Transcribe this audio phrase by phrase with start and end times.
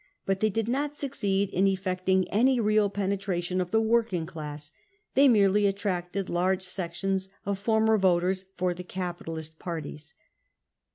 [0.25, 4.71] But they did not succeed in effecting any real penetration of the working class.
[5.13, 10.15] They merely attracted large sections of former voters for the capitalist parties.